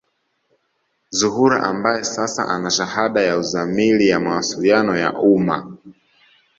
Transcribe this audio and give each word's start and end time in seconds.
Zuhura 1.17 1.63
ambaye 1.63 2.03
sasa 2.03 2.43
ana 2.47 2.71
shahada 2.71 3.21
ya 3.21 3.37
uzamili 3.37 4.09
ya 4.09 4.19
mawasiliano 4.19 4.97
ya 4.97 5.13
umma 5.13 5.77